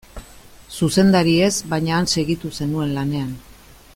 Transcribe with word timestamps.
Zuzendari 0.77 1.35
ez, 1.49 1.51
baina 1.75 1.95
han 1.99 2.11
segitu 2.15 2.53
zenuen 2.61 2.97
lanean. 2.99 3.33